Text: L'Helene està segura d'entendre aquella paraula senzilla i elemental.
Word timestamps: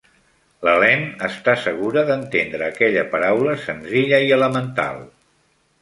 L'Helene 0.67 1.09
està 1.27 1.55
segura 1.67 2.05
d'entendre 2.09 2.71
aquella 2.71 3.07
paraula 3.13 3.57
senzilla 3.69 4.25
i 4.31 4.37
elemental. 4.41 5.03